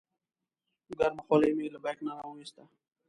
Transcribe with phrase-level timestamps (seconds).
[0.99, 2.63] ګرمه خولۍ مې له بیک نه راوویسته.